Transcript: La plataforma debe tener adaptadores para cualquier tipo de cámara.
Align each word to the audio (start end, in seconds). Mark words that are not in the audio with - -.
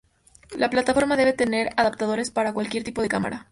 La 0.57 0.71
plataforma 0.71 1.15
debe 1.15 1.31
tener 1.31 1.69
adaptadores 1.77 2.31
para 2.31 2.53
cualquier 2.53 2.83
tipo 2.83 3.03
de 3.03 3.07
cámara. 3.07 3.45